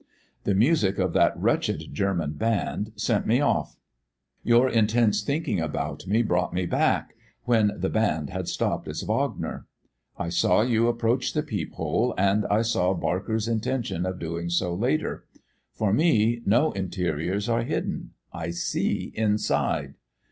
[0.45, 3.77] The music of that wretched German band sent me off.
[4.43, 9.67] Your intense thinking about me brought me back when the band had stopped its Wagner.
[10.17, 14.73] I saw you approach the peep hole and I saw Barker's intention of doing so
[14.73, 15.25] later.
[15.71, 18.13] For me no interiors are hidden.
[18.33, 19.93] I see inside.